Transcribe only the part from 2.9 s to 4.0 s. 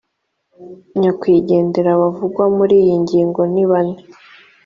ngingo nibane